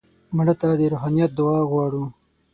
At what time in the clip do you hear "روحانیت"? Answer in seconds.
0.93-1.31